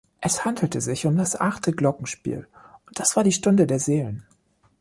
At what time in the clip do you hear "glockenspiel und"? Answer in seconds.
1.73-2.99